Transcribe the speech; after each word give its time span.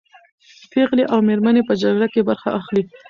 پېغلې 0.71 1.03
او 1.11 1.19
مېرمنې 1.27 1.61
په 1.67 1.73
جګړه 1.81 2.07
کې 2.13 2.27
برخه 2.29 2.49
اخلي. 2.59 2.83